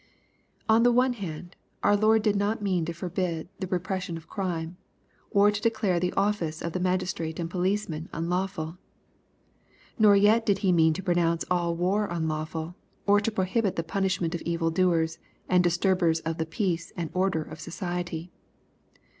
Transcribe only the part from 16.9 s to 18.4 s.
and order of society.